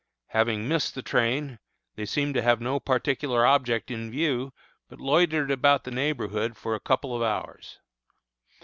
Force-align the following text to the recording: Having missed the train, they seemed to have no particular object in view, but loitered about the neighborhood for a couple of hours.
Having 0.29 0.67
missed 0.67 0.95
the 0.95 1.03
train, 1.03 1.59
they 1.95 2.07
seemed 2.07 2.33
to 2.33 2.41
have 2.41 2.59
no 2.59 2.79
particular 2.79 3.45
object 3.45 3.91
in 3.91 4.09
view, 4.09 4.51
but 4.89 4.99
loitered 4.99 5.51
about 5.51 5.83
the 5.83 5.91
neighborhood 5.91 6.57
for 6.57 6.73
a 6.73 6.79
couple 6.79 7.15
of 7.15 7.21
hours. 7.21 7.77